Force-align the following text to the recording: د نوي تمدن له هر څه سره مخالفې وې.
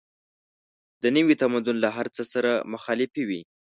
د 1.01 1.03
نوي 1.15 1.35
تمدن 1.41 1.75
له 1.83 1.89
هر 1.95 2.07
څه 2.15 2.23
سره 2.33 2.51
مخالفې 2.73 3.23
وې. 3.29 3.41